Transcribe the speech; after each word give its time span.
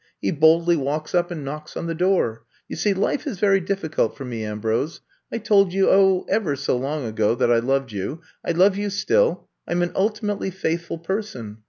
He 0.19 0.31
boldly 0.31 0.75
walks 0.75 1.13
up 1.13 1.29
and 1.29 1.45
knocks 1.45 1.77
on 1.77 1.85
the 1.85 1.93
door. 1.93 2.41
You 2.67 2.75
see, 2.75 2.91
life 2.95 3.27
is 3.27 3.37
very 3.37 3.61
diflBcult 3.61 4.15
for 4.15 4.25
me, 4.25 4.43
Ambrose. 4.43 5.01
I 5.31 5.37
told 5.37 5.73
you, 5.73 5.91
oh, 5.91 6.25
ever 6.27 6.55
so 6.55 6.75
long 6.75 7.05
ago 7.05 7.35
that 7.35 7.51
I 7.51 7.59
loved 7.59 7.91
you. 7.91 8.19
I 8.43 8.49
love 8.49 8.75
you 8.75 8.89
still. 8.89 9.47
I 9.67 9.73
'm 9.73 9.83
an 9.83 9.91
ultimately 9.93 10.49
faithful 10.49 10.97
person. 10.97 11.59